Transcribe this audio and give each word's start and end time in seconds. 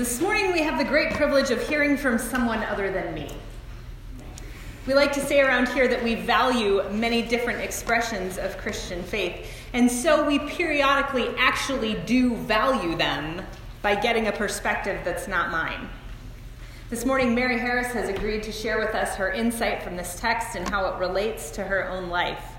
This 0.00 0.18
morning 0.18 0.50
we 0.54 0.62
have 0.62 0.78
the 0.78 0.84
great 0.84 1.12
privilege 1.12 1.50
of 1.50 1.60
hearing 1.68 1.94
from 1.94 2.16
someone 2.16 2.60
other 2.60 2.90
than 2.90 3.12
me. 3.12 3.28
We 4.86 4.94
like 4.94 5.12
to 5.12 5.20
say 5.20 5.42
around 5.42 5.68
here 5.68 5.88
that 5.88 6.02
we 6.02 6.14
value 6.14 6.82
many 6.90 7.20
different 7.20 7.60
expressions 7.60 8.38
of 8.38 8.56
Christian 8.56 9.02
faith, 9.02 9.46
and 9.74 9.90
so 9.90 10.26
we 10.26 10.38
periodically 10.38 11.28
actually 11.36 12.00
do 12.06 12.34
value 12.34 12.96
them 12.96 13.44
by 13.82 13.94
getting 13.94 14.28
a 14.28 14.32
perspective 14.32 14.98
that's 15.04 15.28
not 15.28 15.50
mine. 15.50 15.86
This 16.88 17.04
morning, 17.04 17.34
Mary 17.34 17.58
Harris 17.58 17.88
has 17.88 18.08
agreed 18.08 18.42
to 18.44 18.52
share 18.52 18.78
with 18.78 18.94
us 18.94 19.16
her 19.16 19.30
insight 19.30 19.82
from 19.82 19.96
this 19.96 20.18
text 20.18 20.56
and 20.56 20.66
how 20.66 20.86
it 20.86 20.98
relates 20.98 21.50
to 21.50 21.64
her 21.64 21.86
own 21.90 22.08
life. 22.08 22.54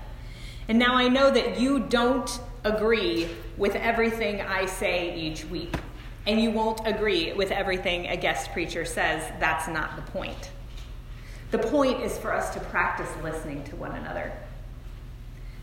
And 0.68 0.78
now 0.78 0.94
I 0.94 1.08
know 1.08 1.28
that 1.28 1.58
you 1.58 1.80
don't 1.80 2.38
agree 2.62 3.30
with 3.56 3.74
everything 3.74 4.40
I 4.40 4.66
say 4.66 5.18
each 5.18 5.44
week, 5.46 5.74
and 6.26 6.40
you 6.40 6.50
won't 6.50 6.86
agree 6.86 7.32
with 7.32 7.50
everything 7.50 8.06
a 8.06 8.16
guest 8.16 8.52
preacher 8.52 8.84
says. 8.84 9.22
That's 9.40 9.68
not 9.68 9.96
the 9.96 10.02
point. 10.12 10.50
The 11.50 11.58
point 11.58 12.00
is 12.00 12.16
for 12.18 12.32
us 12.32 12.54
to 12.54 12.60
practice 12.60 13.10
listening 13.22 13.64
to 13.64 13.76
one 13.76 13.92
another, 13.92 14.32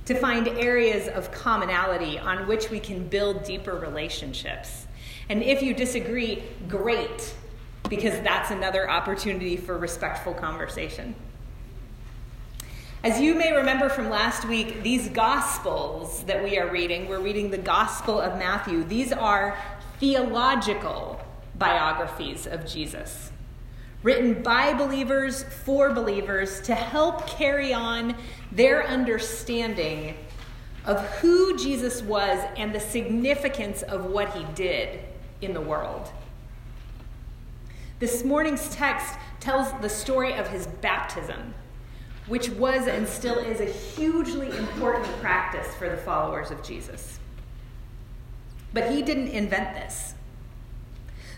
to 0.06 0.16
find 0.16 0.48
areas 0.48 1.08
of 1.08 1.32
commonality 1.32 2.20
on 2.20 2.48
which 2.48 2.70
we 2.70 2.80
can 2.80 3.08
build 3.08 3.44
deeper 3.44 3.76
relationships. 3.76 4.86
And 5.30 5.42
if 5.42 5.62
you 5.64 5.74
disagree, 5.74 6.44
great, 6.68 7.34
because 7.90 8.20
that's 8.22 8.52
another 8.52 8.90
opportunity 8.90 9.58
for 9.58 9.78
respectful 9.78 10.34
conversation. 10.34 11.16
As 13.02 13.22
you 13.22 13.34
may 13.34 13.54
remember 13.54 13.88
from 13.88 14.10
last 14.10 14.46
week, 14.46 14.84
these 14.84 15.08
Gospels 15.08 16.24
that 16.24 16.44
we 16.44 16.60
are 16.60 16.70
reading, 16.70 17.08
we're 17.08 17.22
reading 17.22 17.50
the 17.50 17.58
Gospel 17.58 18.20
of 18.20 18.38
Matthew, 18.38 18.84
these 18.84 19.14
are 19.14 19.58
theological 20.00 21.20
biographies 21.56 22.48
of 22.48 22.66
Jesus, 22.66 23.32
written 24.02 24.42
by 24.42 24.74
believers 24.74 25.44
for 25.44 25.94
believers 25.94 26.62
to 26.62 26.76
help 26.76 27.28
carry 27.28 27.74
on 27.74 28.16
their 28.52 28.88
understanding 28.88 30.16
of 30.86 31.06
who 31.18 31.58
Jesus 31.58 32.02
was 32.02 32.40
and 32.56 32.74
the 32.74 32.80
significance 32.80 33.82
of 33.84 34.06
what 34.06 34.34
he 34.34 34.46
did 34.56 35.00
in 35.42 35.54
the 35.54 35.62
world. 35.62 36.10
This 38.00 38.24
morning's 38.24 38.70
text 38.70 39.16
tells 39.42 39.72
the 39.82 39.90
story 39.90 40.34
of 40.34 40.48
his 40.48 40.68
baptism 40.68 41.54
which 42.30 42.50
was 42.52 42.88
and 42.88 43.08
still 43.08 43.40
is 43.40 43.60
a 43.60 43.66
hugely 43.66 44.56
important 44.56 45.08
practice 45.20 45.74
for 45.76 45.90
the 45.90 45.98
followers 45.98 46.52
of 46.52 46.62
Jesus. 46.64 47.20
But 48.74 48.92
he 48.92 49.02
didn't 49.02 49.30
invent 49.30 49.74
this. 49.74 50.14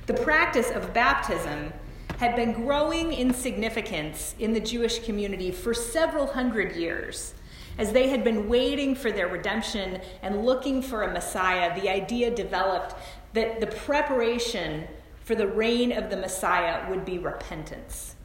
The 0.07 0.13
practice 0.15 0.71
of 0.71 0.93
baptism 0.93 1.71
had 2.17 2.35
been 2.35 2.53
growing 2.53 3.13
in 3.13 3.33
significance 3.33 4.35
in 4.39 4.53
the 4.53 4.59
Jewish 4.59 4.99
community 5.05 5.51
for 5.51 5.73
several 5.73 6.27
hundred 6.27 6.75
years. 6.75 7.33
As 7.77 7.93
they 7.93 8.09
had 8.09 8.23
been 8.23 8.49
waiting 8.49 8.93
for 8.93 9.11
their 9.11 9.27
redemption 9.27 10.01
and 10.21 10.45
looking 10.45 10.81
for 10.81 11.03
a 11.03 11.13
Messiah, 11.13 11.79
the 11.79 11.89
idea 11.89 12.29
developed 12.29 12.95
that 13.33 13.59
the 13.59 13.67
preparation 13.67 14.87
for 15.23 15.35
the 15.35 15.47
reign 15.47 15.91
of 15.91 16.09
the 16.09 16.17
Messiah 16.17 16.89
would 16.89 17.05
be 17.05 17.17
repentance. 17.17 18.15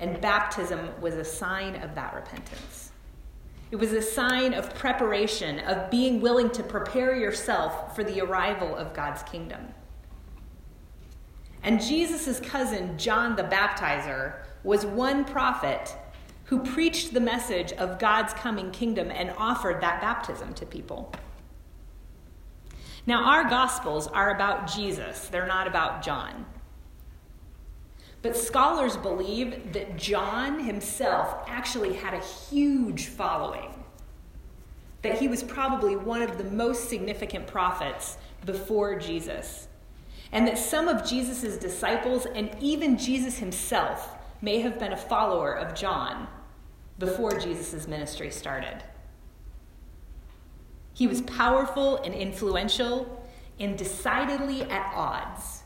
And 0.00 0.20
baptism 0.20 0.90
was 1.00 1.14
a 1.14 1.24
sign 1.24 1.76
of 1.76 1.94
that 1.94 2.14
repentance. 2.14 2.87
It 3.70 3.76
was 3.76 3.92
a 3.92 4.00
sign 4.00 4.54
of 4.54 4.74
preparation, 4.74 5.58
of 5.60 5.90
being 5.90 6.20
willing 6.20 6.50
to 6.50 6.62
prepare 6.62 7.14
yourself 7.14 7.94
for 7.94 8.02
the 8.02 8.20
arrival 8.20 8.74
of 8.74 8.94
God's 8.94 9.22
kingdom. 9.24 9.74
And 11.62 11.82
Jesus' 11.82 12.40
cousin, 12.40 12.96
John 12.96 13.36
the 13.36 13.42
Baptizer, 13.42 14.36
was 14.64 14.86
one 14.86 15.24
prophet 15.24 15.94
who 16.44 16.60
preached 16.60 17.12
the 17.12 17.20
message 17.20 17.72
of 17.72 17.98
God's 17.98 18.32
coming 18.32 18.70
kingdom 18.70 19.10
and 19.10 19.30
offered 19.36 19.82
that 19.82 20.00
baptism 20.00 20.54
to 20.54 20.64
people. 20.64 21.12
Now, 23.06 23.24
our 23.24 23.44
Gospels 23.44 24.06
are 24.06 24.34
about 24.34 24.66
Jesus, 24.66 25.28
they're 25.28 25.46
not 25.46 25.66
about 25.66 26.02
John. 26.02 26.46
But 28.20 28.36
scholars 28.36 28.96
believe 28.96 29.72
that 29.72 29.96
John 29.96 30.64
himself 30.64 31.44
actually 31.46 31.94
had 31.94 32.14
a 32.14 32.20
huge 32.20 33.06
following, 33.06 33.72
that 35.02 35.18
he 35.18 35.28
was 35.28 35.42
probably 35.42 35.94
one 35.94 36.22
of 36.22 36.36
the 36.36 36.44
most 36.44 36.88
significant 36.88 37.46
prophets 37.46 38.18
before 38.44 38.98
Jesus, 38.98 39.68
and 40.32 40.46
that 40.48 40.58
some 40.58 40.88
of 40.88 41.08
Jesus' 41.08 41.56
disciples 41.58 42.26
and 42.26 42.50
even 42.60 42.98
Jesus 42.98 43.38
himself 43.38 44.16
may 44.42 44.60
have 44.60 44.78
been 44.78 44.92
a 44.92 44.96
follower 44.96 45.52
of 45.52 45.74
John 45.74 46.26
before 46.98 47.38
Jesus' 47.38 47.86
ministry 47.86 48.30
started. 48.30 48.82
He 50.92 51.06
was 51.06 51.22
powerful 51.22 52.02
and 52.02 52.12
influential 52.12 53.24
and 53.60 53.78
decidedly 53.78 54.62
at 54.62 54.92
odds 54.94 55.57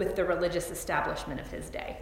with 0.00 0.16
the 0.16 0.24
religious 0.24 0.70
establishment 0.70 1.38
of 1.38 1.46
his 1.50 1.68
day. 1.68 1.98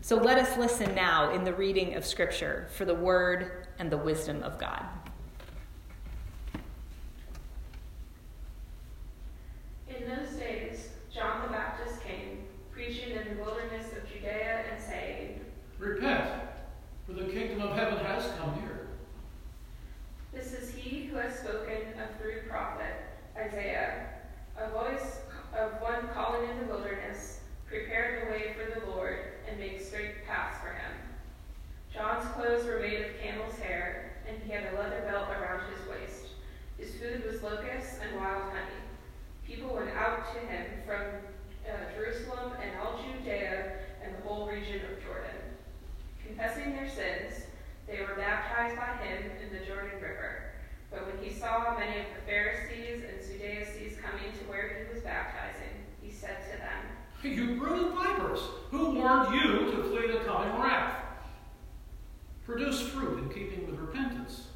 So 0.00 0.14
let 0.14 0.38
us 0.38 0.56
listen 0.56 0.94
now 0.94 1.34
in 1.34 1.42
the 1.42 1.52
reading 1.52 1.96
of 1.96 2.06
Scripture 2.06 2.68
for 2.70 2.84
the 2.84 2.94
word 2.94 3.66
and 3.80 3.90
the 3.90 3.96
wisdom 3.96 4.44
of 4.44 4.60
God. 4.60 4.84
In 9.88 10.08
those 10.08 10.36
days, 10.36 10.90
John 11.12 11.42
the 11.42 11.48
Baptist 11.48 12.00
came, 12.04 12.44
preaching 12.70 13.10
in 13.10 13.36
the 13.36 13.42
wilderness 13.42 13.88
of 13.96 14.08
Judea 14.08 14.62
and 14.70 14.80
saying, 14.80 15.40
Repent, 15.80 16.30
for 17.06 17.14
the 17.14 17.24
kingdom 17.24 17.60
of 17.60 17.76
heaven 17.76 17.98
has 18.04 18.30
come 18.38 18.54
near. 18.60 18.86
This 20.32 20.52
is 20.52 20.72
he 20.72 21.06
who 21.06 21.16
has 21.16 21.40
spoken 21.40 21.88
of 22.00 22.20
through 22.22 22.42
prophet 22.48 22.94
Isaiah, 23.36 24.10
a 24.56 24.70
voice 24.70 25.18
of 25.56 25.80
one 25.80 26.08
calling 26.12 26.48
in 26.50 26.58
the 26.58 26.72
wilderness, 26.72 27.40
prepare 27.66 28.24
the 28.24 28.32
way 28.32 28.54
for 28.54 28.80
the 28.80 28.86
Lord, 28.90 29.18
and 29.48 29.58
make 29.58 29.80
straight 29.80 30.26
paths 30.26 30.58
for 30.60 30.70
him. 30.70 30.92
John's 31.92 32.28
clothes 32.32 32.64
were 32.64 32.80
made 32.80 33.00
of 33.00 33.20
camel's 33.22 33.56
hair, 33.58 34.16
and 34.28 34.36
he 34.42 34.50
had 34.50 34.72
a 34.72 34.76
leather 34.76 35.02
belt 35.06 35.28
around 35.30 35.62
his 35.70 35.88
waist. 35.88 36.26
His 36.76 36.94
food 36.96 37.24
was 37.24 37.42
locusts 37.42 38.00
and 38.02 38.16
wild 38.16 38.42
honey. 38.50 38.82
People 39.46 39.74
went 39.74 39.90
out 39.90 40.34
to 40.34 40.40
him 40.40 40.66
from 40.84 41.02
uh, 41.68 41.94
Jerusalem 41.94 42.52
and 42.60 42.72
all 42.80 42.98
Judea 42.98 43.78
and 44.02 44.14
the 44.16 44.28
whole 44.28 44.48
region 44.48 44.80
of 44.90 45.04
Jordan. 45.04 45.38
Confessing 46.26 46.72
their 46.72 46.88
sins, 46.88 47.46
they 47.86 48.00
were 48.00 48.16
baptized 48.16 48.76
by 48.76 48.96
him 49.04 49.30
in 49.40 49.56
the 49.56 49.64
Jordan 49.64 50.00
River. 50.00 50.44
But 50.94 51.06
when 51.06 51.24
he 51.24 51.34
saw 51.34 51.76
many 51.76 51.98
of 52.00 52.06
the 52.14 52.22
Pharisees 52.24 53.02
and 53.02 53.20
Sadducees 53.20 53.98
coming 54.00 54.32
to 54.32 54.44
where 54.48 54.86
he 54.86 54.94
was 54.94 55.02
baptizing, 55.02 55.74
he 56.00 56.10
said 56.10 56.36
to 56.52 56.58
them, 56.58 57.36
You 57.36 57.56
brood 57.56 57.86
of 57.86 57.94
vipers, 57.94 58.40
who 58.70 58.92
warned 58.92 59.34
you 59.34 59.72
to 59.72 59.82
flee 59.84 60.12
the 60.12 60.24
coming 60.24 60.60
wrath? 60.60 61.02
Produce 62.46 62.80
fruit 62.88 63.18
in 63.18 63.28
keeping 63.30 63.66
with 63.66 63.80
repentance. 63.80 64.48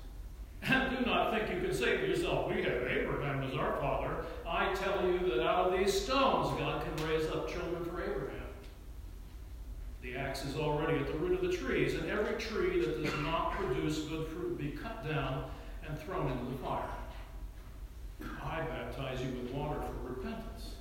And 0.62 0.96
do 0.96 1.04
not 1.04 1.32
think 1.32 1.52
you 1.54 1.66
can 1.66 1.76
say 1.76 1.96
to 1.96 2.06
yourself, 2.06 2.48
We 2.48 2.62
have 2.62 2.82
Abraham 2.82 3.42
as 3.42 3.54
our 3.54 3.76
father. 3.80 4.24
I 4.46 4.74
tell 4.74 5.06
you 5.06 5.18
that 5.30 5.44
out 5.44 5.72
of 5.72 5.78
these 5.78 5.92
stones 5.92 6.56
God 6.58 6.84
can 6.84 7.08
raise 7.08 7.26
up 7.30 7.48
children 7.48 7.84
for 7.84 8.02
Abraham. 8.02 8.46
The 10.02 10.07
axe 10.18 10.44
is 10.44 10.56
already 10.56 10.98
at 10.98 11.06
the 11.06 11.18
root 11.18 11.32
of 11.32 11.48
the 11.48 11.56
trees, 11.56 11.94
and 11.94 12.10
every 12.10 12.38
tree 12.38 12.80
that 12.80 13.02
does 13.02 13.18
not 13.20 13.52
produce 13.52 14.00
good 14.00 14.28
fruit 14.28 14.58
be 14.58 14.70
cut 14.70 15.08
down 15.08 15.50
and 15.86 15.98
thrown 15.98 16.30
into 16.30 16.44
the 16.52 16.58
fire. 16.58 16.82
I 18.42 18.60
baptize 18.62 19.20
you 19.20 19.30
with 19.30 19.52
water 19.52 19.80
for 19.80 20.14
repentance. 20.14 20.74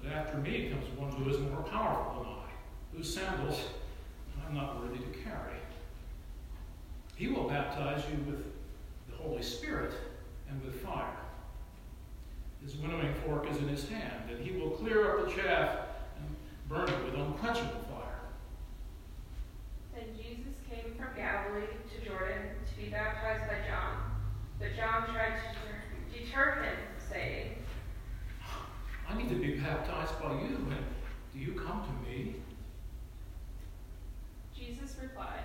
But 0.00 0.12
after 0.12 0.38
me 0.38 0.70
comes 0.70 0.86
one 0.98 1.12
who 1.12 1.30
is 1.30 1.38
more 1.38 1.62
powerful 1.62 2.22
than 2.22 2.32
I, 2.32 2.96
whose 2.96 3.12
sandals 3.14 3.60
I'm 4.46 4.54
not 4.54 4.80
worthy 4.80 4.98
to 4.98 5.18
carry. 5.24 5.56
He 7.16 7.28
will 7.28 7.48
baptize 7.48 8.02
you 8.10 8.18
with 8.30 8.44
the 9.10 9.16
Holy 9.16 9.42
Spirit 9.42 9.92
and 10.48 10.62
with 10.62 10.80
fire. 10.82 11.16
His 12.62 12.76
winnowing 12.76 13.14
fork 13.24 13.50
is 13.50 13.56
in 13.58 13.68
his 13.68 13.88
hand, 13.88 14.30
and 14.30 14.44
he 14.44 14.58
will 14.58 14.70
clear 14.70 15.18
up 15.18 15.26
the 15.26 15.32
chaff 15.32 15.78
and 16.18 16.36
burn 16.68 16.88
it 16.88 17.04
with 17.04 17.14
unquenchable 17.14 17.84
fire. 17.90 18.20
Then 19.94 20.04
Jesus 20.16 20.54
came 20.68 20.94
from 20.94 21.08
Galilee 21.16 21.66
to 21.66 22.08
Jordan 22.08 22.50
to 22.68 22.82
be 22.82 22.90
baptized 22.90 23.48
by 23.48 23.56
John. 23.68 23.96
But 24.58 24.74
John 24.74 25.06
tried 25.12 25.38
to 25.52 26.18
deter 26.18 26.62
him, 26.62 26.76
saying, 27.10 27.56
I 29.08 29.16
need 29.16 29.28
to 29.28 29.34
be 29.34 29.54
baptized 29.58 30.20
by 30.20 30.32
you, 30.32 30.56
and 30.70 30.84
do 31.32 31.38
you 31.38 31.52
come 31.52 31.84
to 31.84 32.10
me? 32.10 32.36
Jesus 34.56 34.96
replied, 35.00 35.44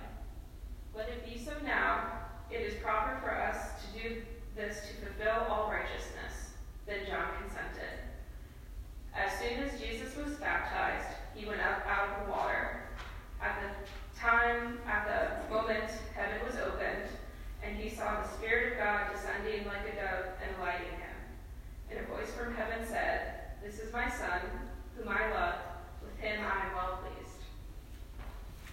Let 0.96 1.08
it 1.10 1.24
be 1.24 1.38
so 1.38 1.52
now. 1.64 2.04
It 2.50 2.60
is 2.60 2.74
proper 2.82 3.20
for 3.20 3.34
us 3.34 3.56
to 3.82 4.02
do 4.02 4.22
this 4.56 4.80
to 4.88 5.01
Heaven 22.62 22.78
and 22.78 22.88
said, 22.88 23.20
This 23.64 23.80
is 23.80 23.92
my 23.92 24.08
son, 24.08 24.40
whom 24.96 25.08
I 25.08 25.32
love. 25.32 25.54
With 26.00 26.16
him 26.20 26.44
I 26.44 26.66
am 26.66 26.74
well 26.76 27.00
pleased. 27.02 27.38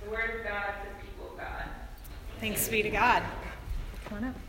The 0.04 0.12
word 0.12 0.42
of 0.42 0.46
God 0.46 0.76
for 0.80 0.90
the 0.90 1.06
people 1.08 1.32
of 1.32 1.38
God. 1.38 1.64
Thanks 2.40 2.68
be 2.68 2.84
to 2.84 2.90
God. 2.92 3.24
Come 4.06 4.20
on 4.20 4.24
up. 4.26 4.49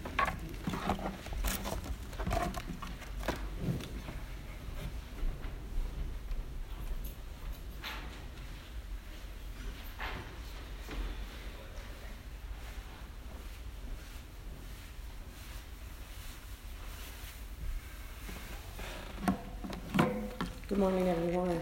Morning, 20.80 21.10
everyone. 21.10 21.60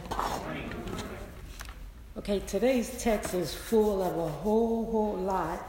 Okay, 2.18 2.38
today's 2.46 3.02
text 3.02 3.34
is 3.34 3.52
full 3.52 4.00
of 4.00 4.16
a 4.16 4.28
whole, 4.28 4.88
whole 4.92 5.16
lot, 5.16 5.60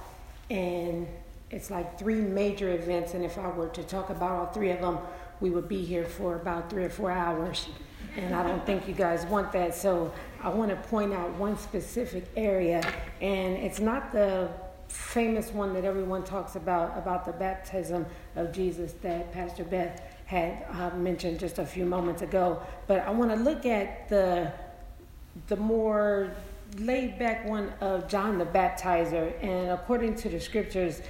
and 0.51 1.07
it's 1.49 1.71
like 1.71 1.97
three 1.97 2.21
major 2.21 2.71
events. 2.71 3.15
And 3.15 3.25
if 3.25 3.39
I 3.39 3.47
were 3.47 3.69
to 3.69 3.81
talk 3.81 4.11
about 4.11 4.31
all 4.33 4.45
three 4.53 4.69
of 4.69 4.81
them, 4.81 4.99
we 5.39 5.49
would 5.49 5.67
be 5.67 5.83
here 5.83 6.05
for 6.05 6.35
about 6.35 6.69
three 6.69 6.83
or 6.83 6.91
four 6.91 7.09
hours. 7.09 7.67
And 8.17 8.35
I 8.35 8.47
don't 8.47 8.63
think 8.67 8.87
you 8.87 8.93
guys 8.93 9.25
want 9.25 9.51
that. 9.53 9.73
So 9.73 10.13
I 10.43 10.49
want 10.49 10.69
to 10.69 10.77
point 10.87 11.11
out 11.11 11.33
one 11.33 11.57
specific 11.57 12.25
area, 12.37 12.83
and 13.19 13.57
it's 13.57 13.79
not 13.79 14.11
the 14.11 14.51
famous 14.89 15.51
one 15.51 15.73
that 15.73 15.85
everyone 15.85 16.23
talks 16.23 16.55
about 16.55 16.95
about 16.99 17.25
the 17.25 17.31
baptism 17.31 18.05
of 18.35 18.51
Jesus 18.51 18.93
that 19.01 19.31
Pastor 19.31 19.63
Beth 19.63 20.03
had 20.29 20.63
uh, 20.73 20.95
mentioned 20.95 21.39
just 21.39 21.57
a 21.57 21.65
few 21.65 21.85
moments 21.85 22.21
ago. 22.21 22.61
But 22.85 22.99
I 22.99 23.09
want 23.09 23.31
to 23.31 23.35
look 23.35 23.65
at 23.65 24.07
the 24.09 24.53
the 25.47 25.55
more 25.55 26.31
laid 26.77 27.17
back 27.17 27.47
one 27.49 27.73
of 27.81 28.07
John 28.07 28.37
the 28.37 28.45
Baptizer. 28.45 29.33
And 29.43 29.71
according 29.71 30.13
to 30.17 30.29
the 30.29 30.39
scriptures, 30.39 31.01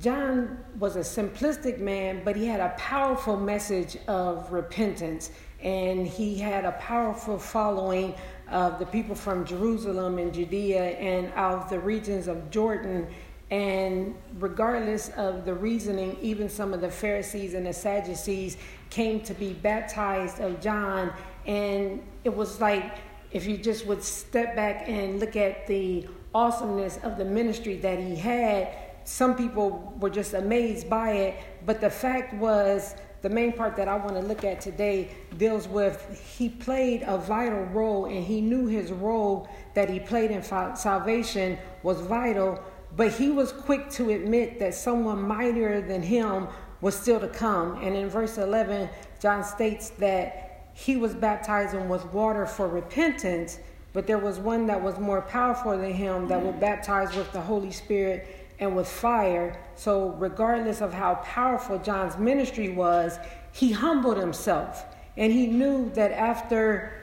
John 0.00 0.58
was 0.80 0.96
a 0.96 1.00
simplistic 1.00 1.78
man, 1.78 2.22
but 2.24 2.34
he 2.34 2.46
had 2.46 2.58
a 2.58 2.70
powerful 2.76 3.36
message 3.36 3.96
of 4.08 4.50
repentance. 4.50 5.30
And 5.62 6.04
he 6.04 6.36
had 6.36 6.64
a 6.64 6.72
powerful 6.72 7.38
following 7.38 8.12
of 8.50 8.80
the 8.80 8.86
people 8.86 9.14
from 9.14 9.44
Jerusalem 9.44 10.18
and 10.18 10.34
Judea 10.34 10.98
and 10.98 11.32
of 11.34 11.70
the 11.70 11.78
regions 11.78 12.26
of 12.26 12.50
Jordan 12.50 13.06
and 13.52 14.14
regardless 14.38 15.10
of 15.10 15.44
the 15.44 15.52
reasoning, 15.52 16.16
even 16.22 16.48
some 16.48 16.72
of 16.72 16.80
the 16.80 16.90
Pharisees 16.90 17.52
and 17.52 17.66
the 17.66 17.72
Sadducees 17.74 18.56
came 18.88 19.20
to 19.20 19.34
be 19.34 19.52
baptized 19.52 20.40
of 20.40 20.58
John. 20.58 21.12
And 21.46 22.02
it 22.24 22.34
was 22.34 22.62
like 22.62 22.96
if 23.30 23.46
you 23.46 23.58
just 23.58 23.84
would 23.84 24.02
step 24.02 24.56
back 24.56 24.88
and 24.88 25.20
look 25.20 25.36
at 25.36 25.66
the 25.66 26.08
awesomeness 26.34 26.98
of 27.02 27.18
the 27.18 27.26
ministry 27.26 27.76
that 27.76 27.98
he 27.98 28.16
had, 28.16 28.70
some 29.04 29.36
people 29.36 29.94
were 30.00 30.08
just 30.08 30.32
amazed 30.32 30.88
by 30.88 31.10
it. 31.10 31.36
But 31.66 31.82
the 31.82 31.90
fact 31.90 32.32
was, 32.32 32.94
the 33.20 33.28
main 33.28 33.52
part 33.52 33.76
that 33.76 33.86
I 33.86 33.96
want 33.96 34.14
to 34.14 34.22
look 34.22 34.44
at 34.44 34.62
today 34.62 35.10
deals 35.36 35.68
with 35.68 36.36
he 36.38 36.48
played 36.48 37.04
a 37.06 37.18
vital 37.18 37.64
role 37.66 38.06
and 38.06 38.24
he 38.24 38.40
knew 38.40 38.66
his 38.66 38.90
role 38.90 39.46
that 39.74 39.90
he 39.90 40.00
played 40.00 40.30
in 40.30 40.42
salvation 40.42 41.58
was 41.82 42.00
vital 42.00 42.58
but 42.96 43.12
he 43.12 43.30
was 43.30 43.52
quick 43.52 43.90
to 43.90 44.10
admit 44.10 44.58
that 44.58 44.74
someone 44.74 45.22
mightier 45.22 45.80
than 45.80 46.02
him 46.02 46.48
was 46.80 46.94
still 46.94 47.20
to 47.20 47.28
come. 47.28 47.78
And 47.82 47.96
in 47.96 48.08
verse 48.08 48.38
11, 48.38 48.90
John 49.20 49.44
states 49.44 49.90
that 49.90 50.68
he 50.74 50.96
was 50.96 51.14
baptizing 51.14 51.88
with 51.88 52.04
water 52.12 52.44
for 52.44 52.68
repentance, 52.68 53.58
but 53.92 54.06
there 54.06 54.18
was 54.18 54.38
one 54.38 54.66
that 54.66 54.82
was 54.82 54.98
more 54.98 55.22
powerful 55.22 55.76
than 55.76 55.92
him 55.92 56.28
that 56.28 56.42
would 56.42 56.60
baptize 56.60 57.14
with 57.14 57.30
the 57.32 57.40
Holy 57.40 57.70
Spirit 57.70 58.54
and 58.58 58.76
with 58.76 58.88
fire. 58.88 59.58
So, 59.74 60.10
regardless 60.18 60.80
of 60.80 60.92
how 60.92 61.16
powerful 61.16 61.78
John's 61.78 62.16
ministry 62.18 62.70
was, 62.70 63.18
he 63.52 63.72
humbled 63.72 64.16
himself. 64.16 64.84
And 65.16 65.32
he 65.32 65.46
knew 65.46 65.90
that 65.90 66.12
after 66.12 67.01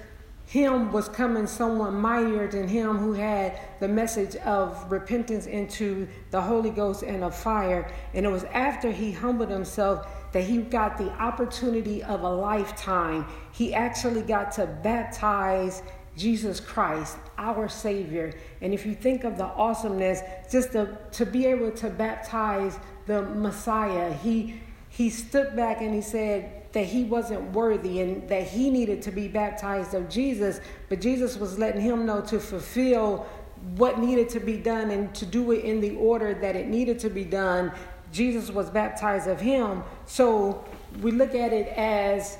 him 0.49 0.91
was 0.91 1.07
coming 1.07 1.45
someone 1.45 1.93
mightier 2.01 2.47
than 2.47 2.67
him 2.67 2.97
who 2.97 3.13
had 3.13 3.59
the 3.79 3.87
message 3.87 4.35
of 4.37 4.91
repentance 4.91 5.45
into 5.45 6.07
the 6.31 6.41
Holy 6.41 6.71
Ghost 6.71 7.03
and 7.03 7.23
of 7.23 7.35
fire. 7.35 7.93
And 8.15 8.25
it 8.25 8.29
was 8.29 8.45
after 8.45 8.89
he 8.89 9.11
humbled 9.11 9.51
himself 9.51 10.07
that 10.31 10.41
he 10.41 10.57
got 10.63 10.97
the 10.97 11.11
opportunity 11.21 12.01
of 12.01 12.23
a 12.23 12.29
lifetime. 12.29 13.27
He 13.51 13.75
actually 13.75 14.23
got 14.23 14.51
to 14.53 14.65
baptize 14.65 15.83
Jesus 16.17 16.59
Christ, 16.59 17.19
our 17.37 17.69
Savior. 17.69 18.33
And 18.61 18.73
if 18.73 18.87
you 18.87 18.95
think 18.95 19.25
of 19.25 19.37
the 19.37 19.45
awesomeness, 19.45 20.21
just 20.51 20.71
to, 20.71 20.97
to 21.11 21.27
be 21.27 21.45
able 21.45 21.69
to 21.73 21.91
baptize 21.91 22.79
the 23.05 23.21
Messiah, 23.21 24.11
he 24.13 24.61
he 24.89 25.11
stood 25.11 25.55
back 25.55 25.81
and 25.81 25.93
he 25.93 26.01
said, 26.01 26.58
that 26.71 26.85
he 26.85 27.03
wasn't 27.03 27.41
worthy 27.51 28.01
and 28.01 28.27
that 28.29 28.47
he 28.47 28.69
needed 28.69 29.01
to 29.01 29.11
be 29.11 29.27
baptized 29.27 29.93
of 29.93 30.07
Jesus, 30.09 30.61
but 30.87 31.01
Jesus 31.01 31.37
was 31.37 31.57
letting 31.57 31.81
him 31.81 32.05
know 32.05 32.21
to 32.21 32.39
fulfill 32.39 33.27
what 33.75 33.99
needed 33.99 34.29
to 34.29 34.39
be 34.39 34.57
done 34.57 34.91
and 34.91 35.13
to 35.15 35.25
do 35.25 35.51
it 35.51 35.63
in 35.65 35.81
the 35.81 35.95
order 35.95 36.33
that 36.33 36.55
it 36.55 36.67
needed 36.67 36.99
to 36.99 37.09
be 37.09 37.23
done. 37.23 37.71
Jesus 38.11 38.49
was 38.49 38.69
baptized 38.69 39.27
of 39.27 39.41
him. 39.41 39.83
So 40.05 40.63
we 41.01 41.11
look 41.11 41.35
at 41.35 41.51
it 41.53 41.67
as 41.69 42.37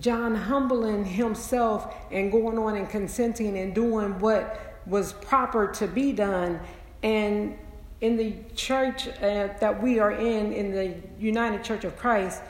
John 0.00 0.34
humbling 0.34 1.04
himself 1.04 1.94
and 2.10 2.30
going 2.30 2.58
on 2.58 2.76
and 2.76 2.88
consenting 2.88 3.58
and 3.58 3.74
doing 3.74 4.18
what 4.18 4.78
was 4.86 5.12
proper 5.14 5.68
to 5.72 5.86
be 5.86 6.12
done. 6.12 6.60
And 7.02 7.56
in 8.00 8.16
the 8.16 8.36
church 8.54 9.08
uh, 9.08 9.48
that 9.60 9.82
we 9.82 9.98
are 9.98 10.12
in, 10.12 10.52
in 10.52 10.72
the 10.72 10.94
United 11.18 11.64
Church 11.64 11.84
of 11.84 11.96
Christ, 11.96 12.42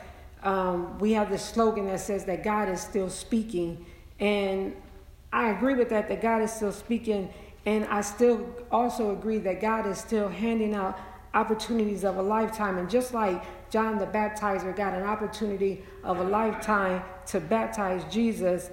um, 0.43 0.97
we 0.99 1.11
have 1.13 1.29
this 1.29 1.43
slogan 1.43 1.87
that 1.87 1.99
says 1.99 2.25
that 2.25 2.43
God 2.43 2.69
is 2.69 2.81
still 2.81 3.09
speaking. 3.09 3.85
And 4.19 4.75
I 5.31 5.49
agree 5.49 5.75
with 5.75 5.89
that, 5.89 6.07
that 6.09 6.21
God 6.21 6.41
is 6.41 6.51
still 6.51 6.71
speaking. 6.71 7.33
And 7.65 7.85
I 7.85 8.01
still 8.01 8.47
also 8.71 9.11
agree 9.11 9.37
that 9.39 9.61
God 9.61 9.85
is 9.85 9.97
still 9.97 10.29
handing 10.29 10.73
out 10.73 10.99
opportunities 11.33 12.03
of 12.03 12.17
a 12.17 12.21
lifetime. 12.21 12.77
And 12.77 12.89
just 12.89 13.13
like 13.13 13.43
John 13.69 13.97
the 13.97 14.07
Baptizer 14.07 14.75
got 14.75 14.93
an 14.93 15.03
opportunity 15.03 15.83
of 16.03 16.19
a 16.19 16.23
lifetime 16.23 17.03
to 17.27 17.39
baptize 17.39 18.03
Jesus, 18.11 18.71